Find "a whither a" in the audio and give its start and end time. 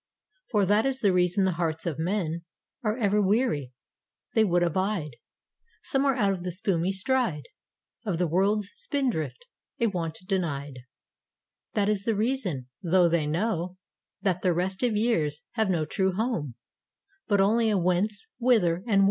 17.69-17.85